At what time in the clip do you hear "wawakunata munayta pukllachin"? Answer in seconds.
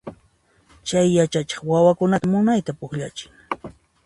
1.71-3.31